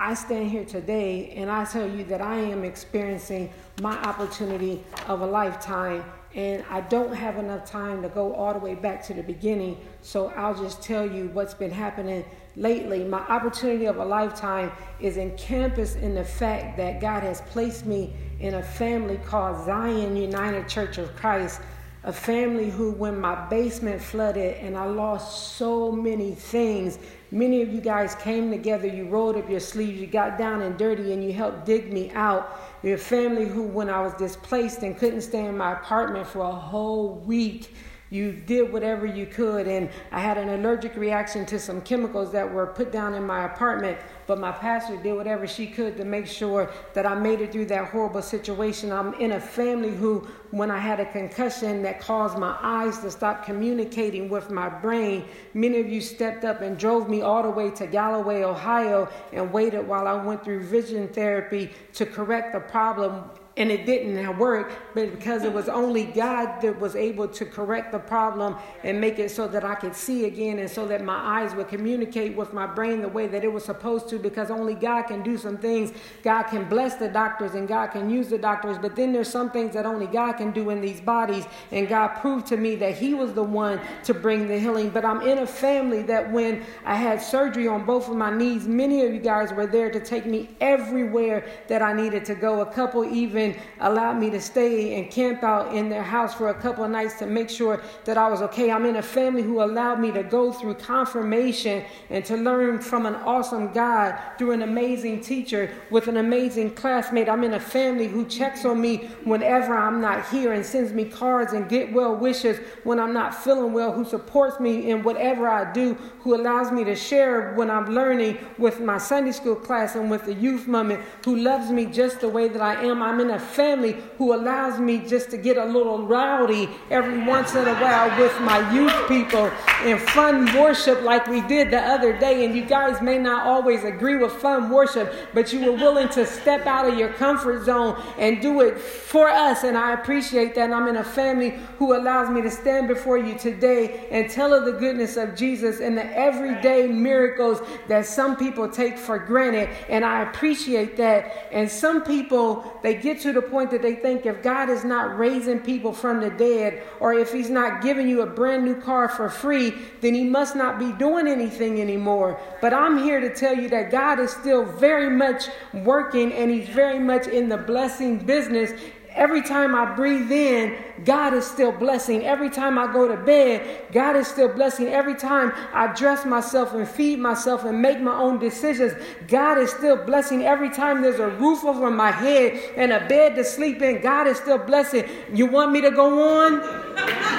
I 0.00 0.14
stand 0.14 0.50
here 0.50 0.64
today 0.64 1.32
and 1.34 1.50
I 1.50 1.64
tell 1.64 1.88
you 1.90 2.04
that 2.04 2.20
I 2.20 2.36
am 2.36 2.62
experiencing 2.62 3.50
my 3.82 3.96
opportunity 4.02 4.84
of 5.08 5.22
a 5.22 5.26
lifetime 5.26 6.04
and 6.36 6.64
I 6.70 6.82
don't 6.82 7.12
have 7.12 7.36
enough 7.36 7.68
time 7.68 8.02
to 8.02 8.08
go 8.08 8.32
all 8.32 8.52
the 8.52 8.60
way 8.60 8.76
back 8.76 9.02
to 9.06 9.14
the 9.14 9.24
beginning, 9.24 9.76
so 10.02 10.28
I'll 10.36 10.54
just 10.54 10.82
tell 10.82 11.10
you 11.10 11.28
what's 11.32 11.54
been 11.54 11.72
happening 11.72 12.24
lately. 12.54 13.02
My 13.02 13.20
opportunity 13.20 13.86
of 13.86 13.96
a 13.96 14.04
lifetime 14.04 14.70
is 15.00 15.16
encompassed 15.16 15.96
in 15.96 16.14
the 16.14 16.24
fact 16.24 16.76
that 16.76 17.00
God 17.00 17.24
has 17.24 17.40
placed 17.40 17.84
me 17.84 18.14
in 18.38 18.54
a 18.54 18.62
family 18.62 19.16
called 19.16 19.64
Zion 19.64 20.16
United 20.16 20.68
Church 20.68 20.98
of 20.98 21.16
Christ, 21.16 21.60
a 22.04 22.12
family 22.12 22.70
who, 22.70 22.92
when 22.92 23.18
my 23.18 23.48
basement 23.48 24.00
flooded 24.00 24.58
and 24.58 24.76
I 24.76 24.84
lost 24.84 25.56
so 25.56 25.90
many 25.90 26.34
things, 26.34 26.98
many 27.30 27.62
of 27.62 27.72
you 27.72 27.80
guys 27.80 28.14
came 28.16 28.50
together, 28.50 28.86
you 28.86 29.06
rolled 29.06 29.36
up 29.36 29.48
your 29.48 29.60
sleeves, 29.60 30.00
you 30.00 30.06
got 30.06 30.38
down 30.38 30.62
and 30.62 30.76
dirty, 30.78 31.12
and 31.12 31.22
you 31.22 31.32
helped 31.32 31.64
dig 31.64 31.92
me 31.92 32.10
out. 32.12 32.60
Your 32.82 32.98
family 32.98 33.46
who, 33.46 33.62
when 33.62 33.90
I 33.90 34.00
was 34.00 34.14
displaced 34.14 34.82
and 34.82 34.96
couldn't 34.96 35.22
stay 35.22 35.44
in 35.46 35.56
my 35.56 35.72
apartment 35.72 36.26
for 36.26 36.40
a 36.40 36.50
whole 36.50 37.16
week, 37.26 37.74
you 38.10 38.32
did 38.32 38.72
whatever 38.72 39.06
you 39.06 39.26
could. 39.26 39.66
And 39.66 39.90
I 40.12 40.20
had 40.20 40.38
an 40.38 40.48
allergic 40.48 40.96
reaction 40.96 41.46
to 41.46 41.58
some 41.58 41.80
chemicals 41.80 42.32
that 42.32 42.52
were 42.52 42.66
put 42.66 42.92
down 42.92 43.14
in 43.14 43.24
my 43.24 43.44
apartment 43.44 43.98
but 44.28 44.38
my 44.38 44.52
pastor 44.52 44.94
did 44.98 45.14
whatever 45.14 45.46
she 45.46 45.66
could 45.66 45.96
to 45.96 46.04
make 46.04 46.26
sure 46.26 46.70
that 46.92 47.06
I 47.06 47.14
made 47.14 47.40
it 47.40 47.50
through 47.50 47.64
that 47.66 47.86
horrible 47.86 48.20
situation. 48.20 48.92
I'm 48.92 49.14
in 49.14 49.32
a 49.32 49.40
family 49.40 49.90
who, 49.90 50.28
when 50.50 50.70
I 50.70 50.76
had 50.76 51.00
a 51.00 51.10
concussion 51.10 51.82
that 51.84 51.98
caused 51.98 52.36
my 52.36 52.54
eyes 52.60 52.98
to 52.98 53.10
stop 53.10 53.46
communicating 53.46 54.28
with 54.28 54.50
my 54.50 54.68
brain, 54.68 55.24
many 55.54 55.80
of 55.80 55.88
you 55.88 56.02
stepped 56.02 56.44
up 56.44 56.60
and 56.60 56.78
drove 56.78 57.08
me 57.08 57.22
all 57.22 57.42
the 57.42 57.48
way 57.48 57.70
to 57.70 57.86
Galloway, 57.86 58.42
Ohio, 58.42 59.08
and 59.32 59.50
waited 59.50 59.88
while 59.88 60.06
I 60.06 60.22
went 60.22 60.44
through 60.44 60.60
vision 60.64 61.08
therapy 61.08 61.72
to 61.94 62.04
correct 62.04 62.52
the 62.52 62.60
problem 62.60 63.30
and 63.58 63.72
it 63.72 63.84
didn't 63.84 64.38
work, 64.38 64.72
but 64.94 65.10
because 65.10 65.42
it 65.42 65.52
was 65.52 65.68
only 65.68 66.04
God 66.04 66.60
that 66.62 66.78
was 66.78 66.94
able 66.94 67.26
to 67.26 67.44
correct 67.44 67.90
the 67.90 67.98
problem 67.98 68.56
and 68.84 69.00
make 69.00 69.18
it 69.18 69.30
so 69.32 69.48
that 69.48 69.64
I 69.64 69.74
could 69.74 69.96
see 69.96 70.26
again 70.26 70.60
and 70.60 70.70
so 70.70 70.86
that 70.86 71.04
my 71.04 71.42
eyes 71.42 71.54
would 71.56 71.68
communicate 71.68 72.36
with 72.36 72.52
my 72.52 72.66
brain 72.66 73.02
the 73.02 73.08
way 73.08 73.26
that 73.26 73.42
it 73.42 73.52
was 73.52 73.64
supposed 73.64 74.08
to, 74.10 74.18
because 74.18 74.50
only 74.50 74.74
God 74.74 75.02
can 75.02 75.22
do 75.22 75.36
some 75.36 75.58
things. 75.58 75.92
God 76.22 76.44
can 76.44 76.68
bless 76.68 76.94
the 76.94 77.08
doctors 77.08 77.54
and 77.54 77.66
God 77.66 77.88
can 77.88 78.08
use 78.08 78.28
the 78.28 78.38
doctors, 78.38 78.78
but 78.78 78.94
then 78.94 79.12
there's 79.12 79.28
some 79.28 79.50
things 79.50 79.74
that 79.74 79.84
only 79.84 80.06
God 80.06 80.34
can 80.34 80.52
do 80.52 80.70
in 80.70 80.80
these 80.80 81.00
bodies. 81.00 81.44
And 81.72 81.88
God 81.88 82.08
proved 82.20 82.46
to 82.46 82.56
me 82.56 82.76
that 82.76 82.96
He 82.96 83.12
was 83.12 83.32
the 83.32 83.42
one 83.42 83.80
to 84.04 84.14
bring 84.14 84.46
the 84.46 84.58
healing. 84.58 84.90
But 84.90 85.04
I'm 85.04 85.20
in 85.22 85.38
a 85.38 85.46
family 85.46 86.02
that 86.02 86.30
when 86.30 86.64
I 86.84 86.94
had 86.94 87.20
surgery 87.20 87.66
on 87.66 87.84
both 87.84 88.08
of 88.08 88.14
my 88.14 88.30
knees, 88.30 88.68
many 88.68 89.04
of 89.04 89.12
you 89.12 89.20
guys 89.20 89.52
were 89.52 89.66
there 89.66 89.90
to 89.90 89.98
take 89.98 90.26
me 90.26 90.50
everywhere 90.60 91.44
that 91.66 91.82
I 91.82 91.92
needed 91.92 92.24
to 92.26 92.36
go. 92.36 92.60
A 92.60 92.66
couple 92.66 93.04
even 93.04 93.47
allowed 93.80 94.18
me 94.18 94.30
to 94.30 94.40
stay 94.40 94.98
and 94.98 95.10
camp 95.10 95.42
out 95.42 95.74
in 95.74 95.88
their 95.88 96.02
house 96.02 96.34
for 96.34 96.48
a 96.48 96.54
couple 96.54 96.84
of 96.84 96.90
nights 96.90 97.18
to 97.18 97.26
make 97.26 97.50
sure 97.50 97.82
that 98.04 98.16
I 98.16 98.28
was 98.28 98.42
okay. 98.42 98.70
I'm 98.70 98.86
in 98.86 98.96
a 98.96 99.02
family 99.02 99.42
who 99.42 99.62
allowed 99.62 100.00
me 100.00 100.10
to 100.12 100.22
go 100.22 100.52
through 100.52 100.74
confirmation 100.74 101.84
and 102.10 102.24
to 102.24 102.36
learn 102.36 102.80
from 102.80 103.06
an 103.06 103.14
awesome 103.14 103.72
God 103.72 104.18
through 104.38 104.52
an 104.52 104.62
amazing 104.62 105.20
teacher 105.20 105.70
with 105.90 106.08
an 106.08 106.16
amazing 106.16 106.74
classmate. 106.74 107.28
I'm 107.28 107.44
in 107.44 107.54
a 107.54 107.60
family 107.60 108.08
who 108.08 108.24
checks 108.26 108.64
on 108.64 108.80
me 108.80 109.08
whenever 109.24 109.76
I'm 109.76 110.00
not 110.00 110.28
here 110.28 110.52
and 110.52 110.64
sends 110.64 110.92
me 110.92 111.04
cards 111.04 111.52
and 111.52 111.68
get 111.68 111.92
well 111.92 112.14
wishes 112.14 112.58
when 112.84 112.98
I'm 112.98 113.12
not 113.12 113.34
feeling 113.34 113.72
well, 113.72 113.92
who 113.92 114.04
supports 114.04 114.60
me 114.60 114.90
in 114.90 115.02
whatever 115.02 115.48
I 115.48 115.72
do, 115.72 115.94
who 116.20 116.34
allows 116.34 116.72
me 116.72 116.84
to 116.84 116.94
share 116.94 117.54
when 117.54 117.70
I'm 117.70 117.94
learning 117.94 118.38
with 118.58 118.80
my 118.80 118.98
Sunday 118.98 119.32
school 119.32 119.56
class 119.56 119.94
and 119.94 120.10
with 120.10 120.24
the 120.24 120.34
youth 120.34 120.66
moment, 120.66 121.02
who 121.24 121.36
loves 121.36 121.70
me 121.70 121.86
just 121.86 122.20
the 122.20 122.28
way 122.28 122.48
that 122.48 122.62
I 122.62 122.82
am. 122.84 123.02
I'm 123.02 123.20
in 123.20 123.30
a 123.30 123.37
family 123.38 123.96
who 124.18 124.34
allows 124.34 124.78
me 124.78 124.98
just 124.98 125.30
to 125.30 125.36
get 125.36 125.56
a 125.56 125.64
little 125.64 126.06
rowdy 126.06 126.68
every 126.90 127.22
once 127.24 127.54
in 127.54 127.66
a 127.66 127.74
while 127.74 128.18
with 128.20 128.38
my 128.40 128.58
youth 128.72 129.08
people 129.08 129.50
and 129.82 130.00
fun 130.00 130.44
worship 130.58 131.02
like 131.02 131.26
we 131.26 131.40
did 131.42 131.70
the 131.70 131.80
other 131.80 132.18
day. 132.18 132.44
And 132.44 132.54
you 132.54 132.64
guys 132.64 133.00
may 133.00 133.18
not 133.18 133.46
always 133.46 133.84
agree 133.84 134.16
with 134.16 134.32
fun 134.32 134.70
worship, 134.70 135.12
but 135.34 135.52
you 135.52 135.64
were 135.64 135.76
willing 135.76 136.08
to 136.10 136.26
step 136.26 136.66
out 136.66 136.88
of 136.88 136.98
your 136.98 137.12
comfort 137.14 137.64
zone 137.64 138.00
and 138.18 138.40
do 138.40 138.60
it 138.60 138.78
for 138.78 139.28
us. 139.28 139.64
And 139.64 139.76
I 139.76 139.92
appreciate 139.92 140.54
that. 140.54 140.64
And 140.64 140.74
I'm 140.74 140.88
in 140.88 140.96
a 140.96 141.04
family 141.04 141.58
who 141.78 141.96
allows 141.96 142.28
me 142.28 142.42
to 142.42 142.50
stand 142.50 142.88
before 142.88 143.18
you 143.18 143.38
today 143.38 144.06
and 144.10 144.28
tell 144.30 144.52
of 144.52 144.64
the 144.64 144.72
goodness 144.72 145.16
of 145.16 145.34
Jesus 145.34 145.80
and 145.80 145.96
the 145.96 146.04
everyday 146.16 146.86
miracles 146.86 147.60
that 147.88 148.06
some 148.06 148.36
people 148.36 148.68
take 148.68 148.98
for 148.98 149.18
granted. 149.18 149.68
And 149.88 150.04
I 150.04 150.22
appreciate 150.22 150.96
that. 150.96 151.48
And 151.52 151.70
some 151.70 152.02
people, 152.02 152.78
they 152.82 152.94
get 152.94 153.20
to 153.20 153.27
the 153.32 153.42
point 153.42 153.70
that 153.70 153.82
they 153.82 153.94
think 153.94 154.26
if 154.26 154.42
God 154.42 154.68
is 154.68 154.84
not 154.84 155.18
raising 155.18 155.60
people 155.60 155.92
from 155.92 156.20
the 156.20 156.30
dead 156.30 156.82
or 157.00 157.14
if 157.14 157.32
He's 157.32 157.50
not 157.50 157.82
giving 157.82 158.08
you 158.08 158.22
a 158.22 158.26
brand 158.26 158.64
new 158.64 158.80
car 158.80 159.08
for 159.08 159.28
free, 159.28 159.74
then 160.00 160.14
He 160.14 160.24
must 160.24 160.56
not 160.56 160.78
be 160.78 160.92
doing 160.92 161.26
anything 161.26 161.80
anymore. 161.80 162.40
But 162.60 162.74
I'm 162.74 162.98
here 162.98 163.20
to 163.20 163.34
tell 163.34 163.56
you 163.56 163.68
that 163.70 163.90
God 163.90 164.18
is 164.20 164.30
still 164.30 164.64
very 164.64 165.10
much 165.10 165.48
working 165.72 166.32
and 166.32 166.50
He's 166.50 166.68
very 166.68 166.98
much 166.98 167.26
in 167.26 167.48
the 167.48 167.56
blessing 167.58 168.18
business. 168.18 168.72
Every 169.14 169.42
time 169.42 169.74
I 169.74 169.94
breathe 169.94 170.30
in, 170.30 170.76
God 171.04 171.34
is 171.34 171.46
still 171.46 171.72
blessing. 171.72 172.24
Every 172.24 172.50
time 172.50 172.78
I 172.78 172.92
go 172.92 173.08
to 173.08 173.16
bed, 173.16 173.92
God 173.92 174.16
is 174.16 174.28
still 174.28 174.48
blessing. 174.48 174.88
Every 174.88 175.14
time 175.14 175.52
I 175.72 175.92
dress 175.94 176.24
myself 176.24 176.74
and 176.74 176.88
feed 176.88 177.18
myself 177.18 177.64
and 177.64 177.80
make 177.80 178.00
my 178.00 178.16
own 178.16 178.38
decisions, 178.38 178.92
God 179.26 179.58
is 179.58 179.70
still 179.70 179.96
blessing. 179.96 180.44
Every 180.44 180.70
time 180.70 181.02
there's 181.02 181.20
a 181.20 181.28
roof 181.28 181.64
over 181.64 181.90
my 181.90 182.10
head 182.10 182.60
and 182.76 182.92
a 182.92 183.06
bed 183.08 183.34
to 183.36 183.44
sleep 183.44 183.82
in, 183.82 184.00
God 184.02 184.26
is 184.26 184.36
still 184.38 184.58
blessing. 184.58 185.04
You 185.32 185.46
want 185.46 185.72
me 185.72 185.80
to 185.80 185.90
go 185.90 186.44
on? 186.44 186.87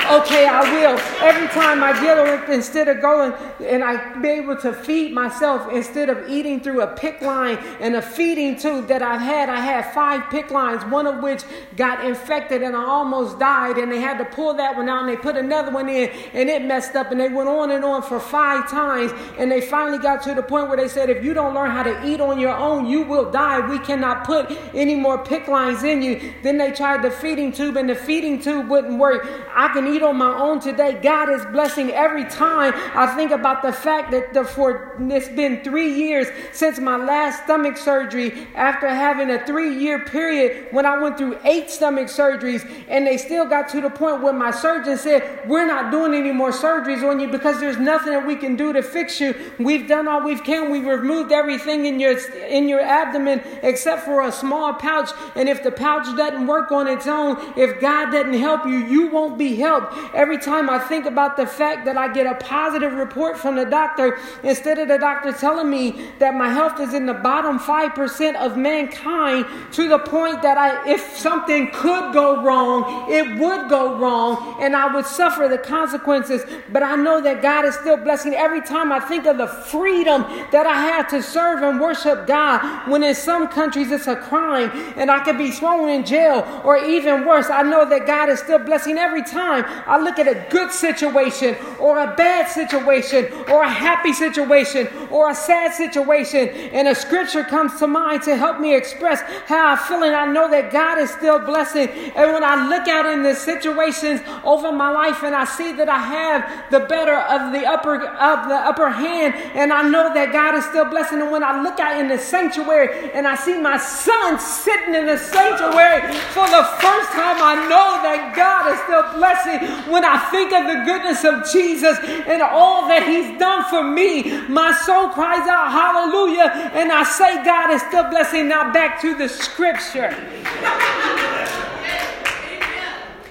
Okay, 0.09 0.47
I 0.47 0.61
will. 0.73 0.97
Every 1.21 1.47
time 1.49 1.83
I 1.83 1.93
get 2.01 2.17
up, 2.17 2.49
instead 2.49 2.87
of 2.87 2.99
going 2.99 3.31
and 3.63 3.83
I 3.83 4.19
be 4.19 4.29
able 4.29 4.55
to 4.57 4.73
feed 4.73 5.13
myself 5.13 5.71
instead 5.71 6.09
of 6.09 6.27
eating 6.27 6.61
through 6.61 6.81
a 6.81 6.87
PICC 6.95 7.21
line 7.21 7.57
and 7.79 7.95
a 7.95 8.01
feeding 8.01 8.57
tube 8.57 8.87
that 8.87 9.03
I've 9.03 9.21
had, 9.21 9.49
I 9.49 9.59
had 9.59 9.93
five 9.93 10.21
PICC 10.31 10.49
lines, 10.49 10.83
one 10.85 11.05
of 11.05 11.21
which 11.21 11.43
got 11.75 12.03
infected 12.03 12.63
and 12.63 12.75
I 12.75 12.83
almost 12.83 13.37
died. 13.37 13.77
And 13.77 13.91
they 13.91 13.99
had 13.99 14.17
to 14.17 14.25
pull 14.25 14.55
that 14.55 14.75
one 14.75 14.89
out 14.89 15.01
and 15.01 15.09
they 15.09 15.15
put 15.15 15.37
another 15.37 15.71
one 15.71 15.87
in 15.87 16.09
and 16.33 16.49
it 16.49 16.63
messed 16.63 16.95
up. 16.95 17.11
And 17.11 17.19
they 17.19 17.29
went 17.29 17.47
on 17.47 17.69
and 17.69 17.85
on 17.85 18.01
for 18.01 18.19
five 18.19 18.67
times. 18.67 19.11
And 19.37 19.51
they 19.51 19.61
finally 19.61 19.99
got 19.99 20.23
to 20.23 20.33
the 20.33 20.41
point 20.41 20.69
where 20.69 20.77
they 20.77 20.87
said, 20.87 21.11
if 21.11 21.23
you 21.23 21.35
don't 21.35 21.53
learn 21.53 21.69
how 21.69 21.83
to 21.83 22.07
eat 22.07 22.19
on 22.19 22.39
your 22.39 22.57
own, 22.57 22.87
you 22.87 23.03
will 23.03 23.29
die. 23.29 23.59
We 23.69 23.77
cannot 23.77 24.25
put 24.25 24.49
any 24.73 24.95
more 24.95 25.23
PICC 25.23 25.47
lines 25.49 25.83
in 25.83 26.01
you. 26.01 26.33
Then 26.41 26.57
they 26.57 26.71
tried 26.71 27.03
the 27.03 27.11
feeding 27.11 27.51
tube 27.51 27.77
and 27.77 27.87
the 27.87 27.95
feeding 27.95 28.41
tube 28.41 28.69
wouldn't 28.69 28.97
work. 28.97 29.27
I 29.55 29.69
can 29.69 29.87
eat 29.87 30.01
on 30.01 30.17
my 30.17 30.37
own 30.37 30.59
today. 30.59 30.99
God 31.01 31.29
is 31.29 31.45
blessing 31.47 31.91
every 31.91 32.25
time 32.25 32.73
I 32.95 33.07
think 33.15 33.31
about 33.31 33.61
the 33.61 33.73
fact 33.73 34.11
that 34.11 34.33
the, 34.33 34.43
for 34.43 34.95
it's 34.99 35.27
been 35.29 35.63
three 35.63 35.93
years 35.93 36.27
since 36.53 36.79
my 36.79 36.97
last 36.97 37.43
stomach 37.43 37.77
surgery 37.77 38.47
after 38.55 38.87
having 38.87 39.29
a 39.29 39.45
three 39.45 39.77
year 39.77 40.05
period 40.05 40.67
when 40.71 40.85
I 40.85 40.97
went 40.99 41.17
through 41.17 41.37
eight 41.43 41.69
stomach 41.69 42.07
surgeries 42.07 42.69
and 42.87 43.05
they 43.05 43.17
still 43.17 43.45
got 43.45 43.69
to 43.69 43.81
the 43.81 43.89
point 43.89 44.21
where 44.21 44.33
my 44.33 44.51
surgeon 44.51 44.97
said, 44.97 45.47
We're 45.47 45.67
not 45.67 45.91
doing 45.91 46.13
any 46.13 46.31
more 46.31 46.51
surgeries 46.51 47.07
on 47.09 47.19
you 47.19 47.27
because 47.27 47.59
there's 47.59 47.77
nothing 47.77 48.13
that 48.13 48.25
we 48.25 48.35
can 48.35 48.55
do 48.55 48.73
to 48.73 48.81
fix 48.81 49.19
you. 49.19 49.33
We've 49.59 49.87
done 49.87 50.07
all 50.07 50.23
we 50.23 50.37
can. 50.39 50.71
We've 50.71 50.85
removed 50.85 51.31
everything 51.31 51.85
in 51.85 51.99
your 51.99 52.17
in 52.47 52.67
your 52.67 52.81
abdomen 52.81 53.41
except 53.63 54.03
for 54.03 54.21
a 54.21 54.31
small 54.31 54.73
pouch. 54.73 55.09
And 55.35 55.49
if 55.49 55.63
the 55.63 55.71
pouch 55.71 56.05
doesn't 56.15 56.47
work 56.47 56.71
on 56.71 56.87
its 56.87 57.07
own, 57.07 57.37
if 57.57 57.79
God 57.79 58.11
doesn't 58.11 58.33
help 58.33 58.65
you, 58.65 58.77
you 58.77 59.09
won't 59.09 59.37
be 59.39 59.55
helped. 59.55 59.95
Every 60.13 60.37
time 60.37 60.69
I 60.69 60.77
think 60.77 61.07
about 61.07 61.37
the 61.37 61.47
fact 61.47 61.85
that 61.85 61.97
I 61.97 62.13
get 62.13 62.27
a 62.27 62.35
positive 62.35 62.93
report 62.93 63.39
from 63.39 63.55
the 63.55 63.65
doctor, 63.65 64.19
instead 64.43 64.77
of 64.77 64.87
the 64.87 64.99
doctor 64.99 65.31
telling 65.31 65.69
me 65.69 66.11
that 66.19 66.35
my 66.35 66.49
health 66.49 66.79
is 66.79 66.93
in 66.93 67.07
the 67.07 67.15
bottom 67.15 67.57
5% 67.57 68.35
of 68.35 68.57
mankind 68.57 69.45
to 69.71 69.87
the 69.87 69.97
point 69.97 70.43
that 70.43 70.57
I, 70.57 70.87
if 70.87 71.01
something 71.17 71.71
could 71.71 72.13
go 72.13 72.43
wrong, 72.43 73.11
it 73.11 73.39
would 73.39 73.69
go 73.69 73.97
wrong 73.97 74.57
and 74.61 74.75
I 74.75 74.93
would 74.93 75.05
suffer 75.05 75.47
the 75.47 75.57
consequences. 75.57 76.43
But 76.71 76.83
I 76.83 76.95
know 76.95 77.21
that 77.21 77.41
God 77.41 77.65
is 77.65 77.75
still 77.75 77.97
blessing. 77.97 78.33
Every 78.33 78.61
time 78.61 78.91
I 78.91 78.99
think 78.99 79.25
of 79.25 79.37
the 79.37 79.47
freedom 79.47 80.23
that 80.51 80.67
I 80.67 80.81
have 80.81 81.07
to 81.09 81.23
serve 81.23 81.63
and 81.63 81.79
worship 81.79 82.27
God, 82.27 82.89
when 82.89 83.03
in 83.03 83.15
some 83.15 83.47
countries 83.47 83.89
it's 83.91 84.07
a 84.07 84.17
crime 84.17 84.69
and 84.97 85.09
I 85.09 85.23
could 85.23 85.37
be 85.37 85.51
thrown 85.51 85.89
in 85.89 86.05
jail 86.05 86.61
or 86.65 86.77
even 86.77 87.25
worse, 87.25 87.49
I 87.49 87.63
know 87.63 87.89
that 87.89 88.05
God 88.05 88.29
is 88.29 88.39
still 88.39 88.59
blessing 88.59 88.97
every 88.97 89.18
time 89.23 89.65
I 89.87 89.99
look 89.99 90.19
at 90.19 90.27
a 90.27 90.45
good 90.49 90.71
situation 90.71 91.55
or 91.79 91.99
a 91.99 92.15
bad 92.15 92.49
situation 92.49 93.31
or 93.49 93.63
a 93.63 93.69
happy 93.69 94.13
situation 94.13 94.87
or 95.09 95.29
a 95.31 95.35
sad 95.35 95.73
situation, 95.73 96.49
and 96.49 96.87
a 96.87 96.95
scripture 96.95 97.43
comes 97.43 97.77
to 97.79 97.87
mind 97.87 98.23
to 98.23 98.35
help 98.35 98.59
me 98.59 98.75
express 98.75 99.21
how 99.47 99.69
I'm 99.69 99.77
feeling. 99.77 100.13
I 100.13 100.25
know 100.31 100.49
that 100.49 100.71
God 100.71 100.99
is 100.99 101.09
still 101.09 101.39
blessing. 101.39 101.89
And 101.89 102.33
when 102.33 102.43
I 102.43 102.67
look 102.67 102.87
out 102.87 103.05
in 103.05 103.23
the 103.23 103.33
situations 103.35 104.21
over 104.43 104.71
my 104.71 104.91
life 104.91 105.23
and 105.23 105.35
I 105.35 105.45
see 105.45 105.73
that 105.73 105.89
I 105.89 105.99
have 105.99 106.71
the 106.71 106.81
better 106.81 107.15
of 107.15 107.51
the 107.51 107.65
upper 107.65 107.95
of 107.95 108.49
the 108.49 108.55
upper 108.55 108.89
hand, 108.89 109.33
and 109.55 109.73
I 109.73 109.87
know 109.89 110.13
that 110.13 110.31
God 110.31 110.55
is 110.55 110.65
still 110.65 110.85
blessing. 110.85 111.21
And 111.21 111.31
when 111.31 111.43
I 111.43 111.61
look 111.61 111.79
out 111.79 111.99
in 111.99 112.07
the 112.07 112.17
sanctuary 112.17 113.11
and 113.13 113.27
I 113.27 113.35
see 113.35 113.57
my 113.59 113.77
son 113.77 114.39
sitting 114.39 114.93
in 114.93 115.05
the 115.05 115.17
sanctuary 115.17 116.01
for 116.35 116.45
the 116.47 116.63
first 116.79 117.09
time, 117.11 117.37
I 117.41 117.55
know 117.67 118.01
that 118.05 118.35
God 118.35 118.71
is 118.71 118.79
still 118.85 119.03
blessing 119.15 119.59
when 119.91 120.05
I 120.05 120.17
think 120.29 120.53
of 120.53 120.65
the 120.67 120.83
goodness 120.85 121.23
of 121.23 121.51
Jesus 121.51 121.97
and 121.99 122.41
all 122.41 122.87
that 122.87 123.07
He's 123.07 123.37
done 123.39 123.65
for 123.69 123.83
me, 123.83 124.47
my 124.47 124.73
soul 124.85 125.09
cries 125.09 125.47
out, 125.47 125.71
Hallelujah. 125.71 126.71
And 126.73 126.91
I 126.91 127.03
say, 127.03 127.43
God 127.43 127.71
is 127.71 127.81
still 127.83 128.09
blessing. 128.09 128.47
Now 128.47 128.71
back 128.71 129.01
to 129.01 129.15
the 129.15 129.27
scripture. 129.29 130.15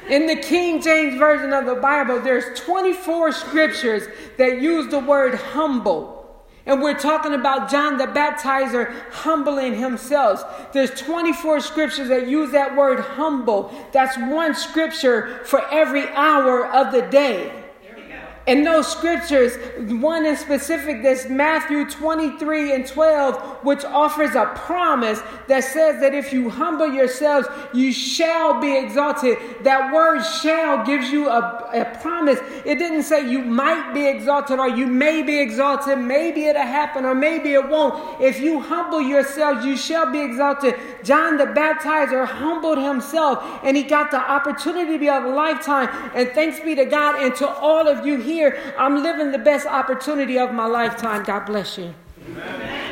In 0.09 0.27
the 0.27 0.37
King 0.37 0.81
James 0.81 1.19
Version 1.19 1.53
of 1.53 1.67
the 1.67 1.75
Bible, 1.75 2.21
there's 2.21 2.59
24 2.61 3.33
scriptures 3.33 4.05
that 4.39 4.61
use 4.61 4.91
the 4.91 4.99
word 4.99 5.35
humble. 5.35 6.18
And 6.69 6.83
we're 6.83 6.99
talking 6.99 7.33
about 7.33 7.71
John 7.71 7.97
the 7.97 8.05
Baptizer 8.05 8.93
humbling 9.11 9.75
himself. 9.75 10.71
There's 10.75 10.91
24 10.91 11.61
scriptures 11.61 12.09
that 12.09 12.29
use 12.29 12.53
that 12.53 12.77
word 12.77 13.01
humble. 13.01 13.73
That's 13.93 14.19
one 14.19 14.55
scripture 14.55 15.41
for 15.47 15.67
every 15.71 16.07
hour 16.11 16.67
of 16.67 16.93
the 16.93 17.03
day. 17.03 17.68
And 18.49 18.67
those 18.67 18.91
scriptures, 18.91 19.59
one 19.77 20.25
in 20.25 20.35
specific, 20.35 21.03
that's 21.03 21.29
Matthew 21.29 21.85
23 21.85 22.75
and 22.75 22.87
12, 22.87 23.63
which 23.63 23.85
offers 23.85 24.35
a 24.35 24.47
promise 24.55 25.21
that 25.49 25.65
says 25.65 26.01
that 26.01 26.15
if 26.15 26.33
you 26.33 26.49
humble 26.49 26.91
yourselves, 26.91 27.47
you 27.75 27.93
shall 27.93 28.59
be 28.59 28.75
exalted. 28.75 29.37
That 29.65 29.93
word 29.93 30.23
shall 30.23 30.83
gives 30.87 31.11
you 31.11 31.29
a, 31.29 31.69
a 31.75 31.99
promise. 32.01 32.39
It 32.65 32.77
didn't 32.77 33.03
say 33.03 33.31
you 33.31 33.41
might 33.41 33.93
be 33.93 34.09
exalted 34.09 34.59
or 34.59 34.69
you 34.69 34.87
may 34.87 35.23
be 35.23 35.39
exalted. 35.39 35.99
Maybe 35.99 36.47
it'll 36.47 36.63
happen 36.63 37.05
or 37.05 37.15
maybe 37.15 37.53
it 37.53 37.69
won't. 37.69 38.19
If 38.19 38.41
you 38.41 38.61
humble 38.61 39.03
yourselves, 39.03 39.67
you 39.67 39.77
shall 39.77 40.11
be 40.11 40.23
exalted. 40.23 40.75
John 41.05 41.37
the 41.37 41.45
Baptizer 41.45 42.27
humbled 42.27 42.79
himself 42.79 43.45
and 43.63 43.77
he 43.77 43.83
got 43.83 44.11
the 44.11 44.17
opportunity 44.17 45.07
of 45.07 45.25
a 45.25 45.29
lifetime. 45.29 45.91
And 46.15 46.31
thanks 46.31 46.61
be 46.61 46.75
to 46.77 46.87
God 46.87 47.23
and 47.23 47.37
to 47.37 47.47
all 47.47 47.87
of 47.87 48.07
you 48.07 48.17
here 48.17 48.38
here, 48.39 48.57
I'm 48.79 49.03
living 49.03 49.33
the 49.33 49.39
best 49.39 49.67
opportunity 49.67 50.39
of 50.39 50.53
my 50.53 50.67
lifetime. 50.67 51.25
God 51.25 51.47
bless 51.47 51.77
you. 51.77 51.93
Amen. 52.29 52.85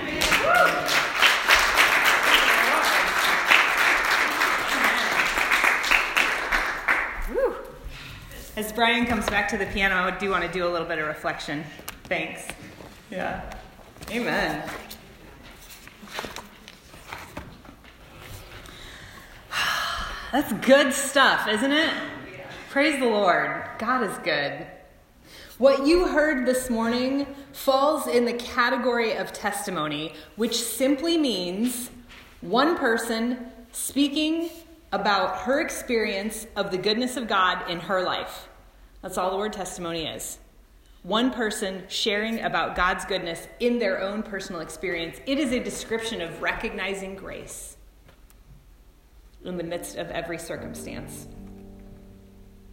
As 8.56 8.72
Brian 8.72 9.06
comes 9.06 9.28
back 9.28 9.48
to 9.50 9.58
the 9.58 9.66
piano, 9.66 9.94
I 9.96 10.18
do 10.18 10.30
want 10.30 10.42
to 10.42 10.50
do 10.50 10.66
a 10.66 10.70
little 10.70 10.88
bit 10.88 10.98
of 10.98 11.06
reflection. 11.06 11.62
Thanks. 12.04 12.48
Yeah. 13.10 13.54
Amen. 14.10 14.68
That's 20.32 20.52
good 20.66 20.94
stuff, 20.94 21.46
isn't 21.46 21.72
it? 21.72 21.92
Praise 22.70 22.98
the 22.98 23.06
Lord. 23.06 23.62
God 23.78 24.02
is 24.10 24.16
good. 24.24 24.66
What 25.58 25.86
you 25.86 26.06
heard 26.08 26.44
this 26.44 26.68
morning 26.68 27.26
falls 27.52 28.06
in 28.06 28.26
the 28.26 28.34
category 28.34 29.14
of 29.14 29.32
testimony, 29.32 30.12
which 30.36 30.54
simply 30.54 31.16
means 31.16 31.88
one 32.42 32.76
person 32.76 33.38
speaking 33.72 34.50
about 34.92 35.38
her 35.38 35.62
experience 35.62 36.46
of 36.56 36.70
the 36.70 36.76
goodness 36.76 37.16
of 37.16 37.26
God 37.26 37.70
in 37.70 37.80
her 37.80 38.02
life. 38.02 38.50
That's 39.00 39.16
all 39.16 39.30
the 39.30 39.38
word 39.38 39.54
testimony 39.54 40.04
is. 40.04 40.38
One 41.04 41.30
person 41.30 41.84
sharing 41.88 42.42
about 42.42 42.76
God's 42.76 43.06
goodness 43.06 43.48
in 43.58 43.78
their 43.78 44.02
own 44.02 44.22
personal 44.22 44.60
experience. 44.60 45.18
It 45.25 45.38
is 45.38 45.52
a 45.52 45.58
description 45.58 46.20
of 46.20 46.42
recognizing 46.42 47.14
grace 47.14 47.78
in 49.42 49.56
the 49.56 49.64
midst 49.64 49.96
of 49.96 50.10
every 50.10 50.38
circumstance. 50.38 51.28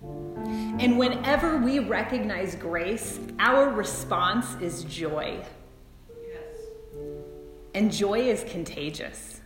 And 0.04 0.98
whenever 0.98 1.58
we 1.58 1.80
recognize 1.80 2.56
grace, 2.56 3.20
our 3.40 3.70
response 3.70 4.56
is 4.62 4.84
joy. 4.84 5.40
Yes. 6.28 6.42
And 7.74 7.92
joy 7.92 8.20
is 8.20 8.44
contagious. 8.44 9.40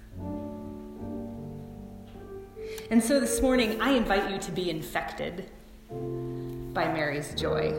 And 2.90 3.04
so 3.04 3.20
this 3.20 3.42
morning, 3.42 3.82
I 3.82 3.92
invite 3.92 4.32
you 4.32 4.38
to 4.40 4.52
be 4.52 4.70
infected 4.70 5.50
by 5.90 6.92
Mary's 6.92 7.36
joy. 7.36 7.74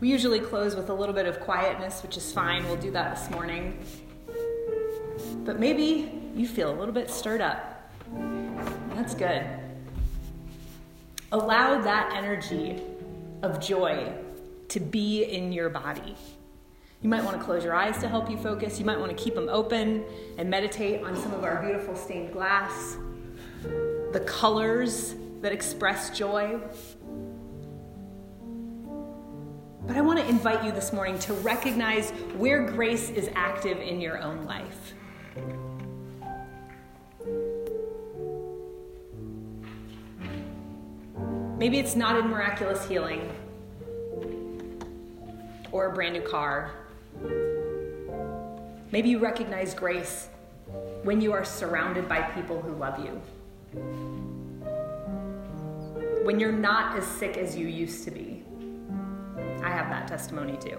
We 0.00 0.10
usually 0.10 0.40
close 0.40 0.76
with 0.76 0.90
a 0.90 0.94
little 0.94 1.14
bit 1.14 1.26
of 1.26 1.40
quietness, 1.40 2.02
which 2.02 2.18
is 2.18 2.30
fine. 2.30 2.66
We'll 2.66 2.76
do 2.76 2.90
that 2.90 3.16
this 3.16 3.30
morning. 3.30 3.78
But 5.44 5.58
maybe 5.58 6.20
you 6.36 6.46
feel 6.46 6.70
a 6.70 6.76
little 6.76 6.92
bit 6.92 7.08
stirred 7.10 7.40
up. 7.40 7.73
That's 9.04 9.16
good. 9.16 9.44
Allow 11.30 11.82
that 11.82 12.14
energy 12.14 12.80
of 13.42 13.60
joy 13.60 14.10
to 14.68 14.80
be 14.80 15.24
in 15.24 15.52
your 15.52 15.68
body. 15.68 16.16
You 17.02 17.10
might 17.10 17.22
want 17.22 17.36
to 17.36 17.44
close 17.44 17.62
your 17.62 17.74
eyes 17.74 17.98
to 17.98 18.08
help 18.08 18.30
you 18.30 18.38
focus. 18.38 18.78
You 18.78 18.86
might 18.86 18.98
want 18.98 19.14
to 19.14 19.22
keep 19.22 19.34
them 19.34 19.50
open 19.50 20.06
and 20.38 20.48
meditate 20.48 21.04
on 21.04 21.14
some 21.16 21.34
of 21.34 21.44
our 21.44 21.62
beautiful 21.62 21.94
stained 21.94 22.32
glass, 22.32 22.96
the 23.62 24.24
colors 24.26 25.14
that 25.42 25.52
express 25.52 26.16
joy. 26.16 26.58
But 29.86 29.98
I 29.98 30.00
want 30.00 30.18
to 30.18 30.26
invite 30.26 30.64
you 30.64 30.72
this 30.72 30.94
morning 30.94 31.18
to 31.18 31.34
recognize 31.34 32.08
where 32.38 32.64
grace 32.64 33.10
is 33.10 33.28
active 33.34 33.80
in 33.80 34.00
your 34.00 34.18
own 34.22 34.46
life. 34.46 34.94
Maybe 41.64 41.78
it's 41.78 41.96
not 41.96 42.18
in 42.18 42.28
miraculous 42.28 42.86
healing 42.86 43.26
or 45.72 45.86
a 45.86 45.94
brand 45.94 46.12
new 46.12 46.20
car. 46.20 46.72
Maybe 48.92 49.08
you 49.08 49.18
recognize 49.18 49.72
grace 49.72 50.28
when 51.04 51.22
you 51.22 51.32
are 51.32 51.42
surrounded 51.42 52.06
by 52.06 52.20
people 52.20 52.60
who 52.60 52.74
love 52.74 52.98
you. 52.98 53.12
When 56.26 56.38
you're 56.38 56.52
not 56.52 56.98
as 56.98 57.06
sick 57.06 57.38
as 57.38 57.56
you 57.56 57.66
used 57.66 58.04
to 58.04 58.10
be. 58.10 58.42
I 59.62 59.70
have 59.70 59.88
that 59.88 60.06
testimony 60.06 60.58
too. 60.58 60.78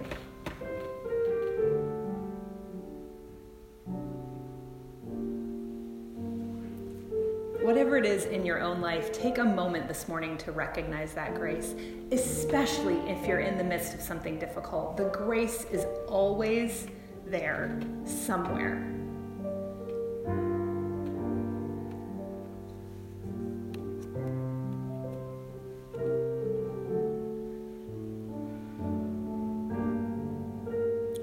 Whatever 7.96 8.14
it 8.14 8.18
is 8.18 8.26
in 8.26 8.44
your 8.44 8.60
own 8.60 8.82
life, 8.82 9.10
take 9.10 9.38
a 9.38 9.44
moment 9.44 9.88
this 9.88 10.06
morning 10.06 10.36
to 10.36 10.52
recognize 10.52 11.14
that 11.14 11.34
grace, 11.34 11.74
especially 12.12 12.96
if 13.10 13.26
you're 13.26 13.40
in 13.40 13.56
the 13.56 13.64
midst 13.64 13.94
of 13.94 14.02
something 14.02 14.38
difficult. 14.38 14.98
The 14.98 15.04
grace 15.04 15.64
is 15.72 15.86
always 16.06 16.88
there 17.24 17.80
somewhere. 18.04 18.74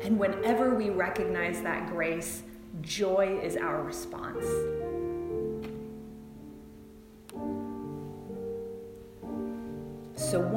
And 0.01 0.17
whenever 0.17 0.73
we 0.73 0.89
recognize 0.89 1.61
that 1.61 1.87
grace, 1.91 2.41
joy 2.81 3.39
is 3.43 3.57
our 3.57 3.83
response. 3.83 4.43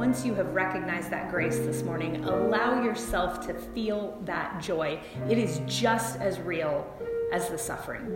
Once 0.06 0.24
you 0.24 0.34
have 0.34 0.54
recognized 0.54 1.10
that 1.10 1.28
grace 1.32 1.58
this 1.58 1.82
morning, 1.82 2.22
allow 2.26 2.80
yourself 2.80 3.44
to 3.44 3.52
feel 3.52 4.16
that 4.24 4.62
joy. 4.62 4.96
It 5.28 5.36
is 5.36 5.60
just 5.66 6.20
as 6.20 6.38
real 6.38 6.86
as 7.32 7.48
the 7.48 7.58
suffering, 7.58 8.06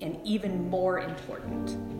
and 0.00 0.18
even 0.24 0.70
more 0.70 1.00
important. 1.00 1.97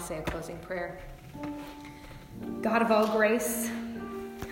Say 0.00 0.18
a 0.18 0.22
closing 0.22 0.58
prayer. 0.58 0.98
God 2.62 2.82
of 2.82 2.90
all 2.90 3.06
grace, 3.08 3.70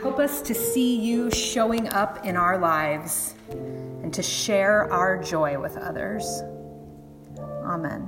help 0.01 0.19
us 0.19 0.41
to 0.43 0.55
see 0.55 0.99
you 0.99 1.31
showing 1.31 1.89
up 1.89 2.25
in 2.25 2.37
our 2.37 2.59
lives 2.59 3.35
and 3.51 4.13
to 4.15 4.23
share 4.23 4.91
our 4.93 5.23
joy 5.23 5.59
with 5.59 5.77
others. 5.77 6.43
Amen. 7.65 8.04